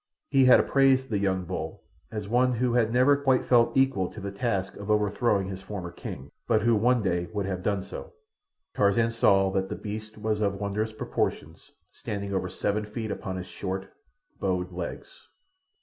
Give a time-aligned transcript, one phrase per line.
[0.31, 4.19] He had appraised the young bull as one who had never quite felt equal to
[4.19, 8.13] the task of overthrowing his former king, but who one day would have done so.
[8.73, 13.45] Tarzan saw that the beast was of wondrous proportions, standing over seven feet upon his
[13.45, 13.93] short,
[14.39, 15.27] bowed legs.